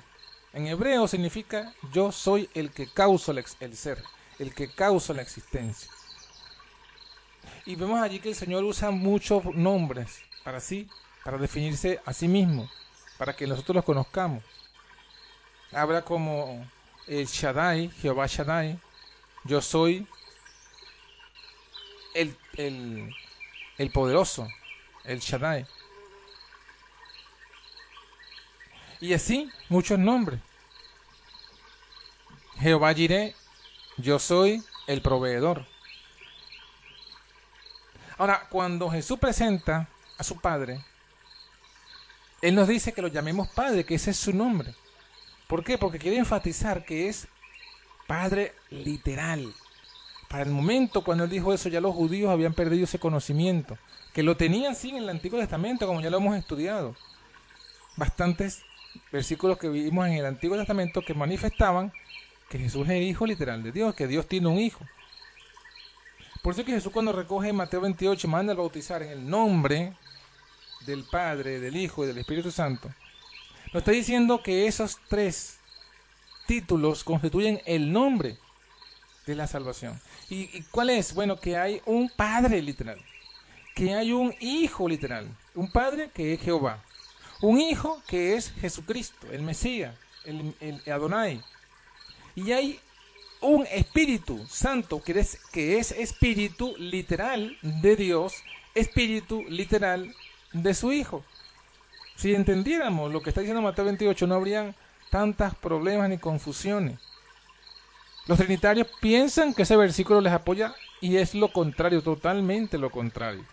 En 0.51 0.67
hebreo 0.67 1.07
significa 1.07 1.73
yo 1.93 2.11
soy 2.11 2.47
el 2.53 2.69
que 2.69 2.85
causa 2.85 3.33
el, 3.59 3.75
ser, 3.75 4.03
el 4.37 4.53
que 4.53 4.69
causa 4.69 5.13
la 5.13 5.23
existencia. 5.23 5.89
Y 7.65 7.75
vemos 7.75 7.99
allí 8.01 8.19
que 8.19 8.29
el 8.29 8.35
Señor 8.35 8.63
usa 8.63 8.91
muchos 8.91 9.43
nombres 9.55 10.19
para 10.43 10.59
sí, 10.59 10.87
para 11.23 11.39
definirse 11.39 11.99
a 12.05 12.13
sí 12.13 12.27
mismo 12.27 12.69
para 13.17 13.35
que 13.35 13.47
nosotros 13.47 13.75
los 13.75 13.85
conozcamos. 13.85 14.43
Habla 15.71 16.03
como 16.03 16.65
el 17.07 17.25
Shaddai, 17.25 17.89
Jehová 18.01 18.27
Shaddai, 18.27 18.79
yo 19.43 19.61
soy 19.61 20.07
el, 22.13 22.37
el, 22.57 23.13
el 23.77 23.91
poderoso, 23.91 24.47
el 25.03 25.19
Shaddai. 25.19 25.65
Y 29.01 29.13
así 29.13 29.51
muchos 29.69 29.99
nombres. 29.99 30.39
Jehová 32.59 32.93
Jireh, 32.93 33.35
yo 33.97 34.19
soy 34.19 34.63
el 34.87 35.01
proveedor. 35.01 35.65
Ahora, 38.17 38.47
cuando 38.49 38.89
Jesús 38.89 39.19
presenta 39.19 39.89
a 40.17 40.23
su 40.23 40.39
Padre, 40.39 40.85
él 42.43 42.55
nos 42.55 42.67
dice 42.67 42.91
que 42.91 43.01
lo 43.01 43.07
llamemos 43.07 43.47
Padre, 43.47 43.85
que 43.85 43.95
ese 43.95 44.11
es 44.11 44.17
su 44.17 44.33
nombre. 44.33 44.75
¿Por 45.47 45.63
qué? 45.63 45.77
Porque 45.77 45.97
quiere 45.97 46.17
enfatizar 46.17 46.83
que 46.83 47.07
es 47.07 47.29
Padre 48.05 48.53
literal. 48.69 49.53
Para 50.27 50.43
el 50.43 50.49
momento 50.49 51.05
cuando 51.05 51.23
él 51.23 51.29
dijo 51.29 51.53
eso, 51.53 51.69
ya 51.69 51.79
los 51.79 51.95
judíos 51.95 52.29
habían 52.29 52.53
perdido 52.53 52.83
ese 52.83 52.99
conocimiento, 52.99 53.77
que 54.13 54.23
lo 54.23 54.35
tenían 54.35 54.75
sí 54.75 54.89
en 54.89 54.97
el 54.97 55.09
Antiguo 55.09 55.39
Testamento, 55.39 55.87
como 55.87 56.01
ya 56.01 56.09
lo 56.09 56.17
hemos 56.17 56.35
estudiado. 56.35 56.97
Bastantes 57.95 58.61
versículos 59.09 59.57
que 59.57 59.69
vimos 59.69 60.05
en 60.07 60.15
el 60.15 60.25
Antiguo 60.25 60.57
Testamento 60.57 61.01
que 61.01 61.13
manifestaban 61.13 61.93
que 62.49 62.59
Jesús 62.59 62.83
es 62.89 62.95
el 62.95 63.03
Hijo 63.03 63.25
literal 63.25 63.63
de 63.63 63.71
Dios, 63.71 63.95
que 63.95 64.05
Dios 64.05 64.27
tiene 64.27 64.49
un 64.49 64.59
Hijo. 64.59 64.85
Por 66.41 66.55
eso 66.55 66.65
que 66.65 66.73
Jesús 66.73 66.91
cuando 66.91 67.13
recoge 67.13 67.53
Mateo 67.53 67.79
28 67.79 68.27
manda 68.27 68.51
al 68.51 68.57
bautizar 68.57 69.01
en 69.01 69.11
el 69.11 69.29
nombre 69.29 69.93
del 70.85 71.03
Padre, 71.03 71.59
del 71.59 71.75
Hijo 71.75 72.03
y 72.03 72.07
del 72.07 72.17
Espíritu 72.17 72.51
Santo, 72.51 72.89
nos 73.67 73.81
está 73.81 73.91
diciendo 73.91 74.43
que 74.43 74.67
esos 74.67 74.99
tres 75.07 75.57
títulos 76.45 77.03
constituyen 77.03 77.61
el 77.65 77.91
nombre 77.91 78.37
de 79.25 79.35
la 79.35 79.47
salvación. 79.47 79.99
¿Y, 80.29 80.61
cuál 80.63 80.89
es? 80.89 81.13
Bueno, 81.13 81.39
que 81.39 81.57
hay 81.57 81.81
un 81.85 82.09
Padre 82.09 82.61
literal, 82.61 82.99
que 83.75 83.93
hay 83.93 84.11
un 84.11 84.33
Hijo 84.39 84.87
literal, 84.87 85.27
un 85.55 85.71
Padre 85.71 86.11
que 86.13 86.33
es 86.33 86.41
Jehová, 86.41 86.83
un 87.41 87.59
Hijo 87.59 88.01
que 88.07 88.35
es 88.35 88.51
Jesucristo, 88.51 89.27
el 89.31 89.41
Mesías, 89.41 89.95
el, 90.25 90.53
el 90.59 90.81
Adonai, 90.91 91.41
y 92.35 92.51
hay 92.51 92.79
un 93.41 93.67
Espíritu 93.71 94.45
Santo 94.47 95.03
que 95.03 95.19
es, 95.19 95.37
que 95.51 95.77
es 95.77 95.91
Espíritu 95.91 96.75
literal 96.77 97.57
de 97.61 97.95
Dios, 97.95 98.33
Espíritu 98.73 99.43
literal 99.49 100.15
de 100.53 100.73
su 100.73 100.91
Hijo. 100.91 101.23
Si 102.15 102.33
entendiéramos 102.33 103.11
lo 103.11 103.21
que 103.21 103.29
está 103.29 103.41
diciendo 103.41 103.61
Mateo 103.61 103.85
28, 103.85 104.27
no 104.27 104.35
habrían 104.35 104.75
tantos 105.09 105.55
problemas 105.55 106.09
ni 106.09 106.17
confusiones. 106.17 106.99
Los 108.27 108.37
trinitarios 108.37 108.87
piensan 109.01 109.53
que 109.53 109.63
ese 109.63 109.75
versículo 109.75 110.21
les 110.21 110.31
apoya 110.31 110.73
y 111.01 111.17
es 111.17 111.35
lo 111.35 111.51
contrario, 111.51 112.01
totalmente 112.01 112.77
lo 112.77 112.89
contrario. 112.89 113.43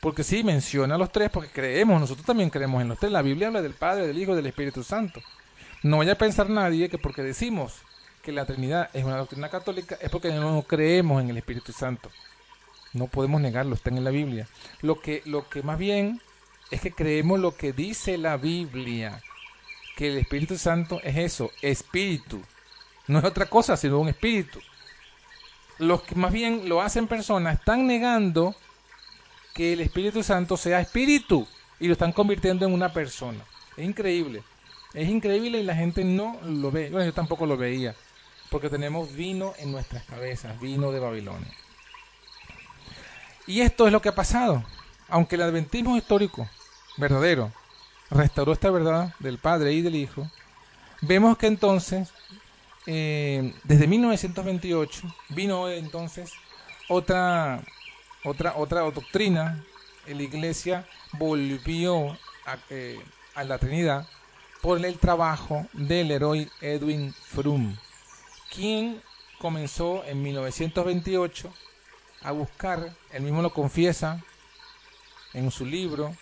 Porque 0.00 0.24
sí, 0.24 0.44
menciona 0.44 0.96
a 0.96 0.98
los 0.98 1.12
tres 1.12 1.30
porque 1.30 1.50
creemos, 1.50 2.00
nosotros 2.00 2.26
también 2.26 2.50
creemos 2.50 2.82
en 2.82 2.88
los 2.88 2.98
tres. 2.98 3.12
La 3.12 3.22
Biblia 3.22 3.48
habla 3.48 3.62
del 3.62 3.74
Padre, 3.74 4.06
del 4.06 4.18
Hijo 4.18 4.32
y 4.32 4.36
del 4.36 4.46
Espíritu 4.46 4.82
Santo. 4.82 5.20
No 5.82 5.98
vaya 5.98 6.12
a 6.12 6.18
pensar 6.18 6.50
nadie 6.50 6.88
que 6.90 6.98
porque 6.98 7.22
decimos 7.22 7.82
que 8.22 8.32
la 8.32 8.44
Trinidad 8.44 8.90
es 8.92 9.04
una 9.04 9.16
doctrina 9.16 9.48
católica 9.48 9.96
es 10.00 10.10
porque 10.10 10.30
no 10.32 10.62
creemos 10.62 11.22
en 11.22 11.30
el 11.30 11.38
Espíritu 11.38 11.72
Santo. 11.72 12.10
No 12.92 13.06
podemos 13.06 13.40
negarlo, 13.40 13.74
está 13.74 13.90
en 13.90 14.02
la 14.04 14.10
Biblia. 14.10 14.48
Lo 14.82 15.00
que, 15.00 15.22
lo 15.24 15.48
que 15.48 15.62
más 15.62 15.78
bien 15.78 16.20
es 16.70 16.80
que 16.80 16.92
creemos 16.92 17.40
lo 17.40 17.56
que 17.56 17.72
dice 17.72 18.18
la 18.18 18.36
Biblia, 18.36 19.22
que 19.96 20.08
el 20.08 20.18
Espíritu 20.18 20.56
Santo 20.56 21.00
es 21.02 21.16
eso, 21.16 21.50
espíritu. 21.62 22.42
No 23.06 23.18
es 23.18 23.24
otra 23.24 23.46
cosa, 23.46 23.76
sino 23.76 23.98
un 23.98 24.08
espíritu. 24.08 24.60
Los 25.78 26.02
que 26.02 26.14
más 26.14 26.32
bien 26.32 26.68
lo 26.68 26.80
hacen 26.80 27.06
personas 27.06 27.58
están 27.58 27.86
negando 27.86 28.54
que 29.54 29.72
el 29.72 29.80
Espíritu 29.80 30.22
Santo 30.22 30.56
sea 30.56 30.80
espíritu 30.80 31.46
y 31.78 31.86
lo 31.86 31.92
están 31.92 32.12
convirtiendo 32.12 32.66
en 32.66 32.72
una 32.72 32.92
persona. 32.92 33.44
Es 33.76 33.84
increíble. 33.84 34.42
Es 34.92 35.08
increíble 35.08 35.60
y 35.60 35.62
la 35.62 35.74
gente 35.74 36.04
no 36.04 36.38
lo 36.44 36.70
ve. 36.70 36.90
Bueno, 36.90 37.06
yo 37.06 37.12
tampoco 37.12 37.46
lo 37.46 37.56
veía, 37.56 37.94
porque 38.50 38.68
tenemos 38.68 39.14
vino 39.14 39.54
en 39.58 39.72
nuestras 39.72 40.04
cabezas, 40.04 40.60
vino 40.60 40.92
de 40.92 40.98
Babilonia. 40.98 41.52
Y 43.46 43.60
esto 43.62 43.86
es 43.86 43.92
lo 43.92 44.00
que 44.00 44.08
ha 44.08 44.14
pasado. 44.14 44.62
Aunque 45.08 45.36
el 45.36 45.42
adventismo 45.42 45.96
histórico 45.96 46.48
verdadero 46.96 47.50
restauró 48.10 48.52
esta 48.52 48.70
verdad 48.70 49.14
del 49.18 49.38
Padre 49.38 49.72
y 49.72 49.82
del 49.82 49.96
Hijo, 49.96 50.28
vemos 51.00 51.36
que 51.36 51.46
entonces, 51.46 52.10
eh, 52.86 53.54
desde 53.64 53.86
1928, 53.86 55.02
vino 55.30 55.68
entonces 55.68 56.32
otra, 56.88 57.60
otra, 58.24 58.54
otra 58.56 58.82
doctrina. 58.82 59.64
La 60.06 60.22
iglesia 60.22 60.86
volvió 61.12 62.10
a, 62.46 62.56
eh, 62.70 63.00
a 63.34 63.44
la 63.44 63.58
Trinidad 63.58 64.06
por 64.60 64.84
el 64.84 64.98
trabajo 64.98 65.66
del 65.72 66.10
héroe 66.10 66.48
Edwin 66.60 67.12
Frum, 67.12 67.76
quien 68.52 69.00
comenzó 69.38 70.04
en 70.04 70.22
1928 70.22 71.52
a 72.22 72.32
buscar, 72.32 72.94
él 73.12 73.22
mismo 73.22 73.42
lo 73.42 73.52
confiesa, 73.52 74.20
en 75.32 75.50
su 75.50 75.64
libro, 75.64 76.14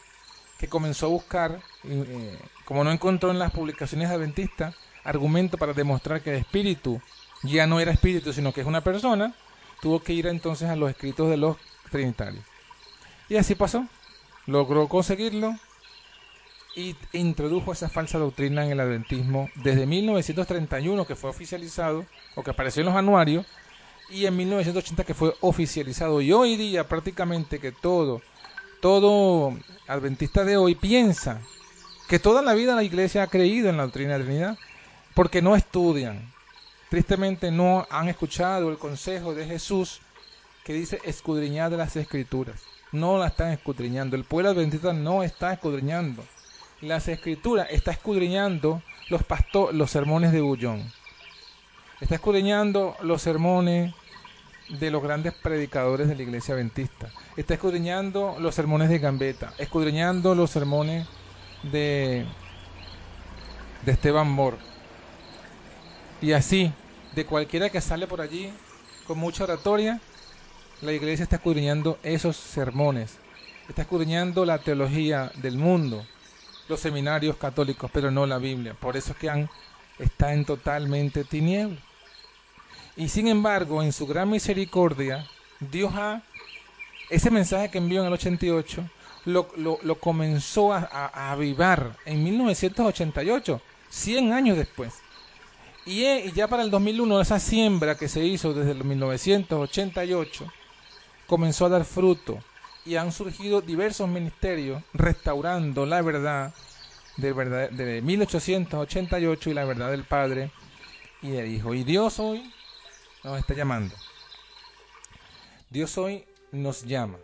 que 0.59 0.69
comenzó 0.69 1.07
a 1.07 1.11
buscar, 1.11 1.61
eh, 1.85 2.39
como 2.65 2.85
no 2.85 2.91
encontró 2.91 3.31
en 3.31 3.39
las 3.39 3.53
publicaciones 3.53 4.11
adventistas, 4.11 4.75
argumento 5.05 5.57
para 5.57 5.73
demostrar 5.73 6.21
que 6.21 6.31
el 6.31 6.37
espíritu 6.41 7.01
ya 7.43 7.67
no 7.67 7.81
era 7.81 7.93
espíritu, 7.93 8.33
sino 8.33 8.53
que 8.53 8.61
es 8.61 8.67
una 8.67 8.83
persona, 8.83 9.35
tuvo 9.81 10.03
que 10.03 10.13
ir 10.13 10.27
entonces 10.27 10.69
a 10.69 10.77
los 10.77 10.91
escritos 10.91 11.31
de 11.31 11.37
los 11.37 11.57
trinitarios. 11.91 12.45
Y 13.29 13.37
así 13.37 13.55
pasó. 13.55 13.87
Logró 14.47 14.89
conseguirlo 14.89 15.55
y 16.75 16.97
introdujo 17.13 17.73
esa 17.73 17.89
falsa 17.89 18.19
doctrina 18.19 18.65
en 18.65 18.73
el 18.73 18.81
adventismo 18.81 19.51
desde 19.57 19.87
1931, 19.87 21.07
que 21.07 21.17
fue 21.17 21.31
oficializado, 21.31 22.07
o 22.35 22.43
que 22.43 22.51
apareció 22.51 22.81
en 22.81 22.87
los 22.87 22.97
anuarios, 22.97 23.47
y 24.11 24.27
en 24.27 24.37
1980 24.37 25.05
que 25.05 25.15
fue 25.15 25.35
oficializado. 25.41 26.21
Y 26.21 26.33
hoy 26.33 26.57
día 26.57 26.89
prácticamente 26.89 27.59
que 27.59 27.73
todo, 27.73 28.23
todo 28.81 29.57
adventista 29.87 30.45
de 30.45 30.57
hoy 30.57 30.75
piensa 30.75 31.41
que 32.09 32.19
toda 32.19 32.43
la 32.43 32.55
vida 32.55 32.75
la 32.75 32.83
iglesia 32.83 33.23
ha 33.23 33.27
creído 33.27 33.69
en 33.69 33.77
la 33.77 33.83
doctrina 33.85 34.15
de 34.15 34.19
la 34.21 34.25
Trinidad, 34.25 34.59
porque 35.15 35.43
no 35.43 35.55
estudian. 35.57 36.33
Tristemente 36.89 37.51
no 37.51 37.87
han 37.91 38.09
escuchado 38.09 38.71
el 38.71 38.79
consejo 38.79 39.35
de 39.35 39.45
Jesús 39.45 40.01
que 40.65 40.73
dice 40.73 41.01
escudriñar 41.05 41.73
las 41.73 41.97
escrituras. 41.97 42.63
No 42.93 43.19
la 43.19 43.27
están 43.27 43.53
escudriñando. 43.53 44.17
El 44.17 44.25
pueblo 44.25 44.51
adventista 44.51 44.95
no 44.95 45.23
está 45.23 45.53
escudriñando. 45.53 46.25
Las 46.81 47.09
escrituras 47.09 47.69
está 47.71 47.91
escudriñando 47.91 48.83
los, 49.11 49.23
los 49.73 49.91
sermones 49.91 50.33
de 50.33 50.41
Bullón. 50.41 50.91
Está 52.01 52.15
escudriñando 52.15 52.97
los 53.03 53.23
sermones 53.23 53.93
de 54.69 54.91
los 54.93 55.03
grandes 55.03 55.35
predicadores 55.35 56.07
de 56.07 56.15
la 56.15 56.23
iglesia 56.23 56.55
adventista. 56.55 57.11
Está 57.37 57.55
escudriñando 57.55 58.37
los 58.39 58.55
sermones 58.55 58.89
de 58.89 59.01
Gambetta, 59.01 59.53
escudriñando 59.59 60.37
los 60.37 60.51
sermones 60.51 61.09
de, 61.65 62.25
de 63.85 63.93
Esteban 63.93 64.31
Moore. 64.31 64.59
Y 66.21 66.33
así, 66.33 66.73
de 67.17 67.27
cualquiera 67.27 67.69
que 67.69 67.81
sale 67.81 68.07
por 68.07 68.21
allí 68.21 68.53
con 69.09 69.19
mucha 69.19 69.43
oratoria, 69.43 70.01
la 70.83 70.93
iglesia 70.93 71.25
está 71.25 71.37
escudriñando 71.37 71.99
esos 72.05 72.37
sermones, 72.37 73.17
está 73.69 73.83
escudriñando 73.83 74.45
la 74.45 74.59
teología 74.59 75.33
del 75.37 75.57
mundo, 75.57 76.07
los 76.69 76.79
seminarios 76.79 77.37
católicos, 77.37 77.91
pero 77.93 78.13
no 78.13 78.25
la 78.25 78.39
Biblia. 78.39 78.75
Por 78.75 78.97
eso 78.97 79.13
es 79.13 79.19
que 79.19 79.31
han, 79.31 79.51
está 79.99 80.33
en 80.33 80.45
totalmente 80.45 81.25
tinieblas. 81.25 81.88
Y 82.99 83.09
sin 83.09 83.29
embargo, 83.29 83.81
en 83.81 83.93
su 83.93 84.09
gran 84.09 84.29
misericordia, 84.29 85.25
Dios 85.61 85.93
ha, 85.95 86.21
ese 87.11 87.31
mensaje 87.31 87.71
que 87.71 87.79
envió 87.79 88.01
en 88.01 88.09
el 88.09 88.13
88, 88.13 88.85
lo, 89.25 89.49
lo, 89.57 89.95
comenzó 90.01 90.73
a, 90.73 90.81
a, 90.81 91.31
avivar 91.31 91.97
en 92.05 92.25
1988, 92.25 93.63
100 93.89 94.33
años 94.33 94.57
después. 94.57 94.95
Y, 95.87 96.03
ya 96.33 96.49
para 96.49 96.65
el 96.65 96.73
2001, 96.73 97.21
esa 97.21 97.39
siembra 97.39 97.97
que 97.97 98.09
se 98.09 98.25
hizo 98.25 98.53
desde 98.53 98.73
el 98.73 98.83
1988, 98.83 100.53
comenzó 101.29 101.67
a 101.67 101.69
dar 101.69 101.85
fruto 101.85 102.41
y 102.85 102.97
han 102.97 103.13
surgido 103.13 103.61
diversos 103.61 104.09
ministerios 104.09 104.83
restaurando 104.93 105.87
la 105.87 106.03
verdad 106.03 106.53
de, 107.17 107.33
verdad, 107.33 107.71
de 107.71 108.03
1888 108.03 109.51
y 109.51 109.55
la 109.55 109.65
verdad 109.65 109.93
del 109.93 110.03
Padre 110.03 110.51
y 111.23 111.31
del 111.31 111.55
Hijo. 111.55 111.75
Y 111.75 111.85
Dios 111.85 112.19
hoy 112.19 112.53
nos 113.29 113.41
está 113.41 113.55
llamando. 113.55 113.95
Dios 115.71 115.99
hoy 115.99 116.25
nos 116.51 116.85
llama. 116.85 117.19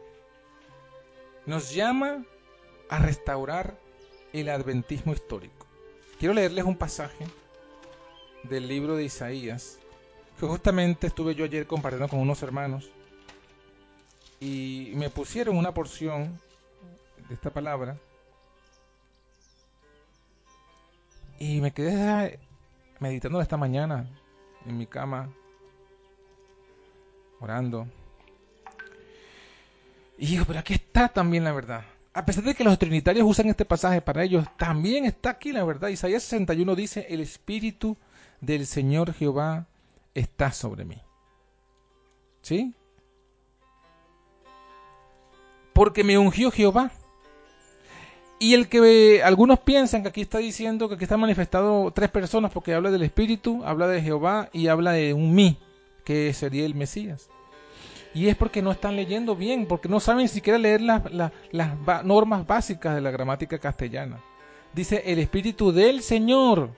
Nos 1.47 1.75
llama 1.75 2.25
a 2.91 2.99
restaurar 2.99 3.79
el 4.33 4.49
adventismo 4.49 5.13
histórico. 5.13 5.67
Quiero 6.19 6.35
leerles 6.35 6.65
un 6.65 6.77
pasaje 6.77 7.27
del 8.43 8.69
libro 8.69 8.97
de 8.97 9.05
Isaías, 9.05 9.79
que 10.39 10.47
justamente 10.47 11.07
estuve 11.07 11.35
yo 11.35 11.45
ayer 11.45 11.67
compartiendo 11.67 12.09
con 12.09 12.21
unos 12.21 12.43
hermanos, 12.43 12.91
y 14.41 14.93
me 14.97 15.09
pusieron 15.09 15.57
una 15.57 15.73
porción 15.73 16.39
de 17.29 17.35
esta 17.35 17.51
palabra, 17.51 17.99
y 21.39 21.61
me 21.61 21.73
quedé 21.73 22.39
meditando 23.01 23.41
esta 23.41 23.57
mañana 23.57 24.07
en 24.67 24.77
mi 24.77 24.87
cama, 24.87 25.31
orando. 27.41 27.87
Y 30.19 30.27
digo, 30.27 30.45
pero 30.47 30.61
aquí 30.61 30.75
está 30.75 31.09
también 31.09 31.45
la 31.45 31.53
verdad. 31.53 31.85
A 32.13 32.25
pesar 32.25 32.45
de 32.45 32.55
que 32.55 32.63
los 32.63 32.79
trinitarios 32.79 33.27
usan 33.29 33.49
este 33.49 33.65
pasaje 33.65 34.01
para 34.01 34.23
ellos, 34.23 34.47
también 34.57 35.05
está 35.05 35.31
aquí 35.31 35.53
la 35.53 35.65
verdad. 35.65 35.89
Isaías 35.89 36.23
61 36.23 36.77
dice, 36.77 37.07
el 37.11 37.21
Espíritu 37.21 37.97
del 38.41 38.67
Señor 38.67 39.13
Jehová 39.13 39.67
está 40.15 40.53
sobre 40.53 40.85
mí. 40.85 41.01
¿Sí? 42.43 42.73
Porque 45.73 46.05
me 46.05 46.17
ungió 46.17 46.53
Jehová. 46.53 46.93
Y 48.39 48.55
el 48.55 48.69
que 48.69 49.23
algunos 49.25 49.61
piensan 49.61 50.03
que 50.03 50.11
aquí 50.11 50.21
está 50.21 50.39
diciendo 50.39 50.89
que 50.89 50.97
aquí 50.97 51.05
está 51.05 51.17
manifestado 51.17 51.91
tres 51.93 52.11
personas 52.11 52.53
porque 52.53 52.75
habla 52.75 52.91
del 52.91 53.03
Espíritu, 53.03 53.65
habla 53.65 53.89
de 53.89 54.03
Jehová 54.03 54.51
y 54.53 54.69
habla 54.69 54.93
de 54.93 55.15
un 55.15 55.35
mí, 55.35 55.59
que 56.05 56.33
sería 56.33 56.65
el 56.67 56.75
Mesías. 56.75 57.29
Y 58.15 58.29
es 58.29 58.37
porque 58.37 58.63
no 58.63 58.71
están 58.71 58.95
leyendo 58.95 59.35
bien, 59.35 59.67
porque 59.67 59.89
no 59.89 59.99
saben 59.99 60.29
siquiera 60.29 60.59
leer 60.59 60.81
las, 60.81 61.03
las 61.51 62.05
normas 62.05 62.47
básicas 62.47 62.95
de 62.95 63.01
la 63.01 63.11
gramática 63.11 63.59
castellana. 63.59 64.21
Dice 64.73 65.03
el 65.07 65.19
Espíritu 65.19 65.73
del 65.73 66.01
Señor. 66.03 66.71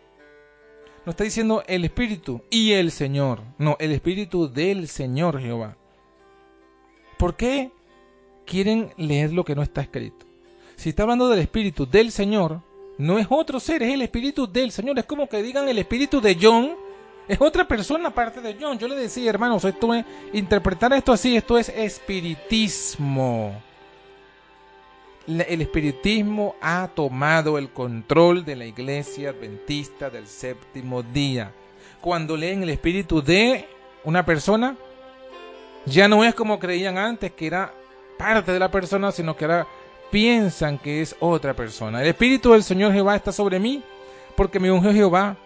No 1.05 1.11
está 1.11 1.25
diciendo 1.25 1.62
el 1.67 1.85
Espíritu 1.85 2.43
y 2.51 2.73
el 2.73 2.91
Señor. 2.91 3.41
No, 3.59 3.77
el 3.79 3.93
Espíritu 3.93 4.51
del 4.51 4.89
Señor 4.89 5.41
Jehová. 5.41 5.77
¿Por 7.19 7.37
qué 7.37 7.71
quieren 8.47 8.93
leer 8.97 9.33
lo 9.33 9.45
que 9.45 9.55
no 9.55 9.62
está 9.62 9.83
escrito? 9.83 10.27
Si 10.77 10.91
está 10.91 11.03
hablando 11.03 11.29
del 11.29 11.41
Espíritu 11.41 11.87
del 11.87 12.11
Señor, 12.11 12.62
no 12.99 13.19
es 13.19 13.27
otro 13.31 13.61
ser, 13.61 13.83
es 13.83 13.93
el 13.93 14.03
Espíritu 14.03 14.51
del 14.51 14.73
Señor. 14.73 14.99
Es 14.99 15.05
como 15.05 15.29
que 15.29 15.43
digan 15.43 15.69
el 15.69 15.79
Espíritu 15.79 16.21
de 16.21 16.37
John 16.41 16.77
es 17.29 17.41
otra 17.41 17.67
persona 17.67 18.09
aparte 18.09 18.41
de 18.41 18.57
John. 18.61 18.79
Yo 18.79 18.89
le 18.89 18.97
decía, 18.97 19.31
hermanos, 19.31 19.65
esto 19.65 19.95
es, 19.95 20.05
interpretar 20.33 20.93
esto 20.93 21.12
así, 21.12 21.37
esto 21.37 21.59
es 21.59 21.69
espiritismo. 21.69 23.61
El 25.27 25.61
espiritismo 25.61 26.55
ha 26.61 26.89
tomado 26.95 27.59
el 27.59 27.71
control 27.71 28.45
de 28.45 28.55
la 28.55 28.65
iglesia 28.65 29.31
adventista 29.31 30.09
del 30.09 30.29
séptimo 30.29 31.03
día. 31.03 31.51
Cuando 32.01 32.37
leen 32.37 32.62
el 32.62 32.71
espíritu 32.71 33.21
de 33.21 33.67
una 34.05 34.25
persona, 34.25 34.77
ya 35.85 36.07
no 36.07 36.23
es 36.23 36.33
como 36.33 36.61
creían 36.61 36.97
antes, 36.97 37.33
que 37.33 37.49
era 37.49 37.75
parte 38.17 38.53
de 38.53 38.61
la 38.61 38.71
persona, 38.71 39.11
sino 39.11 39.37
que 39.37 39.47
ahora 39.47 39.67
piensan 40.12 40.79
que 40.79 41.03
es 41.03 41.17
otra 41.19 41.55
persona. 41.55 42.03
El 42.03 42.09
espíritu 42.09 42.53
del 42.53 42.62
Señor 42.62 42.93
Jehová 42.93 43.17
está 43.17 43.33
sobre 43.33 43.59
mí, 43.59 43.83
porque 44.37 44.61
me 44.61 44.71
ungió 44.71 44.93
Jehová 44.93 45.37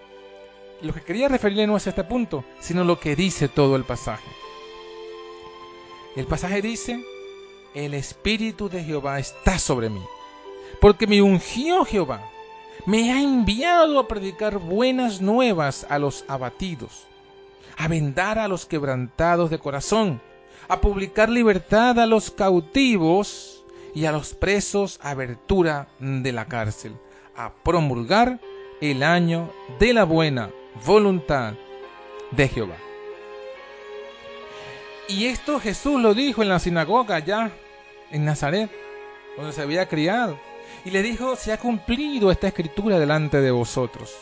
lo 0.82 0.94
que 0.94 1.02
quería 1.02 1.28
referirle 1.28 1.66
no 1.66 1.76
es 1.76 1.86
a 1.86 1.90
este 1.90 2.04
punto, 2.04 2.44
sino 2.58 2.84
lo 2.84 2.98
que 2.98 3.16
dice 3.16 3.48
todo 3.48 3.76
el 3.76 3.84
pasaje. 3.84 4.28
El 6.16 6.26
pasaje 6.26 6.62
dice, 6.62 7.04
el 7.74 7.94
Espíritu 7.94 8.68
de 8.68 8.82
Jehová 8.82 9.18
está 9.18 9.58
sobre 9.58 9.90
mí, 9.90 10.02
porque 10.80 11.06
me 11.06 11.22
ungió 11.22 11.84
Jehová, 11.84 12.22
me 12.86 13.12
ha 13.12 13.20
enviado 13.20 13.98
a 13.98 14.08
predicar 14.08 14.58
buenas 14.58 15.20
nuevas 15.20 15.86
a 15.88 15.98
los 15.98 16.24
abatidos, 16.28 17.06
a 17.76 17.86
vendar 17.88 18.38
a 18.38 18.48
los 18.48 18.66
quebrantados 18.66 19.50
de 19.50 19.58
corazón, 19.58 20.20
a 20.68 20.80
publicar 20.80 21.28
libertad 21.28 21.98
a 21.98 22.06
los 22.06 22.30
cautivos 22.30 23.64
y 23.94 24.06
a 24.06 24.12
los 24.12 24.34
presos 24.34 24.98
abertura 25.02 25.88
de 25.98 26.32
la 26.32 26.46
cárcel, 26.46 26.96
a 27.36 27.52
promulgar 27.52 28.40
el 28.80 29.02
año 29.02 29.50
de 29.78 29.92
la 29.92 30.04
buena 30.04 30.50
voluntad 30.84 31.54
de 32.30 32.48
Jehová. 32.48 32.76
Y 35.08 35.26
esto 35.26 35.58
Jesús 35.58 36.00
lo 36.00 36.14
dijo 36.14 36.42
en 36.42 36.48
la 36.48 36.60
sinagoga 36.60 37.18
ya 37.18 37.50
en 38.12 38.24
Nazaret, 38.24 38.70
donde 39.36 39.52
se 39.52 39.62
había 39.62 39.88
criado. 39.88 40.38
Y 40.84 40.90
le 40.90 41.02
dijo, 41.02 41.36
se 41.36 41.52
ha 41.52 41.58
cumplido 41.58 42.30
esta 42.30 42.48
escritura 42.48 42.98
delante 42.98 43.40
de 43.40 43.50
vosotros. 43.50 44.14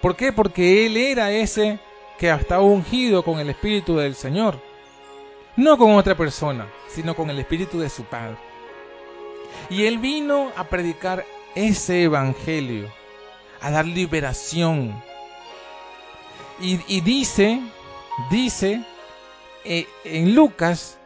¿Por 0.00 0.16
qué? 0.16 0.32
Porque 0.32 0.86
Él 0.86 0.96
era 0.96 1.30
ese 1.30 1.78
que 2.18 2.30
estaba 2.30 2.62
ungido 2.62 3.22
con 3.24 3.40
el 3.40 3.48
Espíritu 3.48 3.96
del 3.96 4.14
Señor. 4.14 4.60
No 5.56 5.78
con 5.78 5.92
otra 5.94 6.14
persona, 6.14 6.66
sino 6.88 7.16
con 7.16 7.30
el 7.30 7.38
Espíritu 7.38 7.78
de 7.78 7.88
su 7.88 8.04
Padre. 8.04 8.36
Y 9.70 9.86
Él 9.86 9.98
vino 9.98 10.52
a 10.56 10.64
predicar 10.64 11.24
ese 11.54 12.02
Evangelio, 12.02 12.88
a 13.60 13.70
dar 13.70 13.86
liberación, 13.86 15.02
y, 16.60 17.00
dice, 17.00 17.60
dice 18.30 18.84
eh, 19.64 19.86
en 20.04 20.34
Lucas 20.34 20.98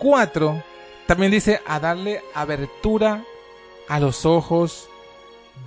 4 0.00 0.62
También 1.06 1.30
dice 1.30 1.60
a 1.66 1.80
darle 1.80 2.22
abertura 2.34 3.24
a 3.88 4.00
los 4.00 4.24
ojos 4.24 4.88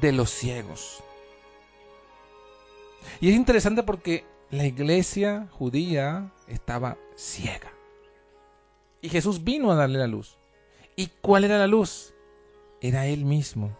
de 0.01 0.11
los 0.11 0.29
ciegos. 0.31 1.03
Y 3.19 3.29
es 3.29 3.35
interesante 3.35 3.83
porque 3.83 4.25
la 4.49 4.65
iglesia 4.65 5.47
judía 5.51 6.31
estaba 6.47 6.97
ciega. 7.15 7.71
Y 9.01 9.09
Jesús 9.09 9.43
vino 9.43 9.71
a 9.71 9.75
darle 9.75 9.99
la 9.99 10.07
luz. 10.07 10.37
¿Y 10.95 11.07
cuál 11.21 11.43
era 11.43 11.59
la 11.59 11.67
luz? 11.67 12.13
Era 12.81 13.05
Él 13.05 13.25
mismo. 13.25 13.77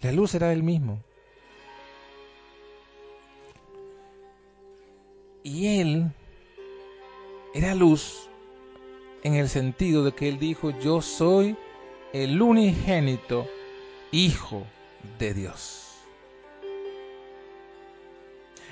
La 0.00 0.12
luz 0.12 0.34
era 0.34 0.52
Él 0.52 0.62
mismo. 0.62 1.02
Y 5.46 5.80
Él 5.80 6.10
era 7.54 7.76
luz 7.76 8.28
en 9.22 9.34
el 9.34 9.48
sentido 9.48 10.02
de 10.02 10.10
que 10.10 10.28
Él 10.28 10.40
dijo, 10.40 10.70
yo 10.80 11.00
soy 11.00 11.56
el 12.12 12.42
unigénito 12.42 13.46
Hijo 14.10 14.66
de 15.20 15.34
Dios. 15.34 16.00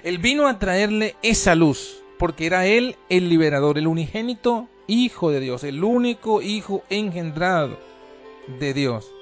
Él 0.02 0.18
vino 0.18 0.48
a 0.48 0.58
traerle 0.58 1.14
esa 1.22 1.54
luz, 1.54 2.02
porque 2.18 2.46
era 2.46 2.66
Él 2.66 2.96
el 3.08 3.28
liberador, 3.28 3.78
el 3.78 3.86
unigénito 3.86 4.66
Hijo 4.88 5.30
de 5.30 5.38
Dios, 5.38 5.62
el 5.62 5.84
único 5.84 6.42
Hijo 6.42 6.82
engendrado 6.90 7.78
de 8.58 8.74
Dios. 8.74 9.12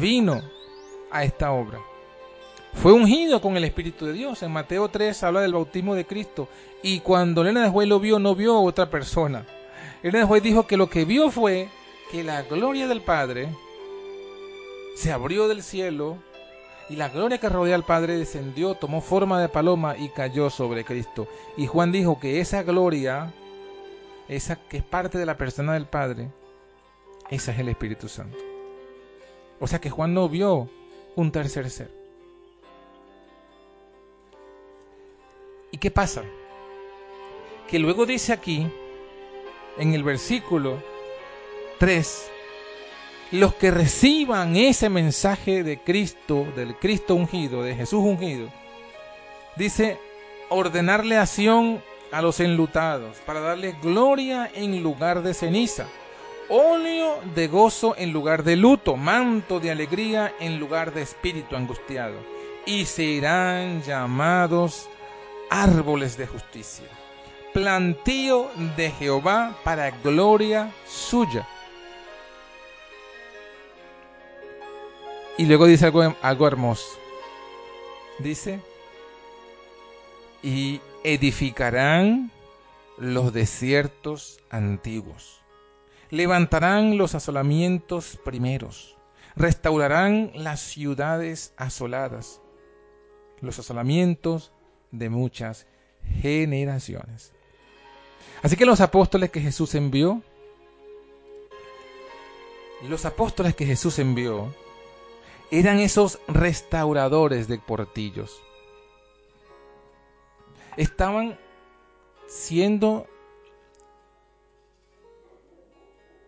Vino 0.00 0.40
a 1.10 1.24
esta 1.24 1.52
obra. 1.52 1.78
Fue 2.74 2.92
ungido 2.92 3.40
con 3.40 3.56
el 3.56 3.64
Espíritu 3.64 4.06
de 4.06 4.12
Dios. 4.12 4.42
En 4.42 4.52
Mateo 4.52 4.88
3 4.88 5.22
habla 5.22 5.40
del 5.40 5.54
bautismo 5.54 5.94
de 5.94 6.04
Cristo. 6.04 6.48
Y 6.82 7.00
cuando 7.00 7.42
Elena 7.42 7.62
de 7.62 7.70
Juez 7.70 7.88
lo 7.88 7.98
vio, 8.00 8.18
no 8.18 8.34
vio 8.34 8.54
a 8.54 8.60
otra 8.60 8.90
persona. 8.90 9.46
Elena 10.02 10.20
de 10.20 10.24
Juez 10.26 10.42
dijo 10.42 10.66
que 10.66 10.76
lo 10.76 10.90
que 10.90 11.04
vio 11.04 11.30
fue 11.30 11.68
que 12.10 12.22
la 12.22 12.42
gloria 12.42 12.86
del 12.86 13.00
Padre 13.00 13.48
se 14.96 15.12
abrió 15.12 15.48
del 15.48 15.62
cielo 15.62 16.18
y 16.88 16.96
la 16.96 17.08
gloria 17.08 17.38
que 17.38 17.48
rodea 17.48 17.74
al 17.74 17.84
Padre 17.84 18.18
descendió, 18.18 18.74
tomó 18.74 19.00
forma 19.00 19.40
de 19.40 19.48
paloma 19.48 19.96
y 19.96 20.10
cayó 20.10 20.50
sobre 20.50 20.84
Cristo. 20.84 21.26
Y 21.56 21.66
Juan 21.66 21.90
dijo 21.90 22.20
que 22.20 22.40
esa 22.40 22.62
gloria, 22.62 23.32
esa 24.28 24.56
que 24.56 24.76
es 24.76 24.84
parte 24.84 25.16
de 25.16 25.26
la 25.26 25.38
persona 25.38 25.72
del 25.72 25.86
Padre, 25.86 26.30
esa 27.30 27.52
es 27.52 27.58
el 27.58 27.70
Espíritu 27.70 28.08
Santo. 28.08 28.36
O 29.58 29.66
sea 29.66 29.80
que 29.80 29.88
Juan 29.88 30.12
no 30.12 30.28
vio 30.28 30.68
un 31.16 31.32
tercer 31.32 31.70
ser. 31.70 32.03
¿Y 35.74 35.78
qué 35.78 35.90
pasa? 35.90 36.22
Que 37.66 37.80
luego 37.80 38.06
dice 38.06 38.32
aquí, 38.32 38.64
en 39.76 39.92
el 39.92 40.04
versículo 40.04 40.80
3, 41.80 42.30
los 43.32 43.54
que 43.54 43.72
reciban 43.72 44.54
ese 44.54 44.88
mensaje 44.88 45.64
de 45.64 45.80
Cristo, 45.80 46.46
del 46.54 46.76
Cristo 46.76 47.16
ungido, 47.16 47.64
de 47.64 47.74
Jesús 47.74 48.04
ungido, 48.04 48.50
dice, 49.56 49.98
ordenarle 50.48 51.16
acción 51.16 51.82
a 52.12 52.22
los 52.22 52.38
enlutados, 52.38 53.16
para 53.26 53.40
darles 53.40 53.74
gloria 53.82 54.48
en 54.54 54.80
lugar 54.80 55.24
de 55.24 55.34
ceniza, 55.34 55.88
óleo 56.48 57.18
de 57.34 57.48
gozo 57.48 57.96
en 57.98 58.12
lugar 58.12 58.44
de 58.44 58.54
luto, 58.54 58.96
manto 58.96 59.58
de 59.58 59.72
alegría 59.72 60.32
en 60.38 60.60
lugar 60.60 60.94
de 60.94 61.02
espíritu 61.02 61.56
angustiado, 61.56 62.14
y 62.64 62.84
serán 62.84 63.82
llamados 63.82 64.88
árboles 65.54 66.16
de 66.16 66.26
justicia, 66.26 66.88
plantío 67.52 68.50
de 68.76 68.90
Jehová 68.90 69.56
para 69.62 69.92
gloria 70.02 70.74
suya. 70.84 71.46
Y 75.38 75.46
luego 75.46 75.66
dice 75.66 75.86
algo, 75.86 76.16
algo 76.22 76.48
hermoso. 76.48 76.98
Dice, 78.18 78.60
y 80.42 80.80
edificarán 81.04 82.32
los 82.98 83.32
desiertos 83.32 84.40
antiguos, 84.50 85.40
levantarán 86.10 86.98
los 86.98 87.14
asolamientos 87.14 88.18
primeros, 88.24 88.96
restaurarán 89.36 90.32
las 90.34 90.58
ciudades 90.58 91.54
asoladas, 91.56 92.40
los 93.40 93.60
asolamientos 93.60 94.53
de 94.98 95.10
muchas 95.10 95.66
generaciones. 96.22 97.32
Así 98.42 98.56
que 98.56 98.66
los 98.66 98.80
apóstoles 98.80 99.30
que 99.30 99.40
Jesús 99.40 99.74
envió, 99.74 100.22
los 102.88 103.04
apóstoles 103.04 103.54
que 103.54 103.66
Jesús 103.66 103.98
envió, 103.98 104.54
eran 105.50 105.78
esos 105.78 106.20
restauradores 106.28 107.48
de 107.48 107.58
portillos. 107.58 108.42
Estaban 110.76 111.38
siendo 112.26 113.06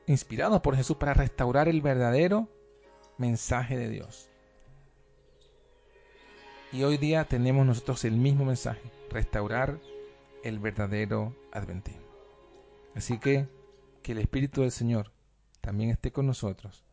inspirados 0.07 0.61
por 0.61 0.77
Jesús 0.77 0.97
para 0.97 1.15
restaurar 1.15 1.69
el 1.69 1.83
verdadero 1.83 2.49
mensaje 3.19 3.77
de 3.77 3.89
Dios. 3.89 4.31
Y 6.73 6.83
hoy 6.83 6.97
día 6.97 7.25
tenemos 7.25 7.65
nosotros 7.65 8.05
el 8.05 8.17
mismo 8.17 8.45
mensaje, 8.45 8.83
restaurar 9.11 9.79
el 10.43 10.59
verdadero 10.59 11.35
adventismo. 11.53 12.07
Así 12.95 13.19
que 13.19 13.47
que 14.03 14.13
el 14.13 14.19
Espíritu 14.19 14.63
del 14.63 14.71
Señor 14.71 15.13
también 15.61 15.91
esté 15.91 16.13
con 16.13 16.27
nosotros 16.27 16.85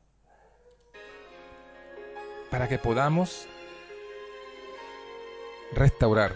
para 2.50 2.68
que 2.68 2.78
podamos 2.78 3.48
restaurar. 5.74 6.34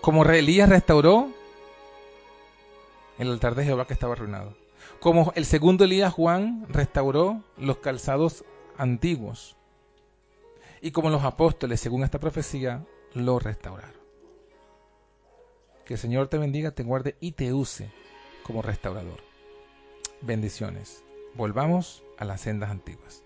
Como 0.00 0.24
Elías 0.24 0.68
restauró 0.68 1.28
el 3.18 3.30
altar 3.30 3.54
de 3.54 3.64
Jehová 3.64 3.86
que 3.86 3.94
estaba 3.94 4.12
arruinado. 4.12 4.54
Como 5.00 5.32
el 5.34 5.46
segundo 5.46 5.84
Elías 5.84 6.12
Juan 6.12 6.66
restauró 6.68 7.42
los 7.56 7.78
calzados 7.78 8.44
antiguos. 8.76 9.56
Y 10.84 10.90
como 10.90 11.08
los 11.08 11.24
apóstoles, 11.24 11.80
según 11.80 12.04
esta 12.04 12.20
profecía, 12.20 12.84
lo 13.14 13.38
restauraron. 13.38 14.02
Que 15.86 15.94
el 15.94 15.98
Señor 15.98 16.28
te 16.28 16.36
bendiga, 16.36 16.72
te 16.72 16.82
guarde 16.82 17.16
y 17.20 17.32
te 17.32 17.54
use 17.54 17.90
como 18.42 18.60
restaurador. 18.60 19.22
Bendiciones. 20.20 21.02
Volvamos 21.32 22.04
a 22.18 22.26
las 22.26 22.42
sendas 22.42 22.70
antiguas. 22.70 23.23